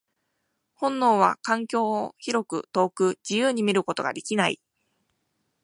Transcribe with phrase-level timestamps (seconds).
[0.73, 4.59] 本能は環境を広く、遠く、自由に見ることができない。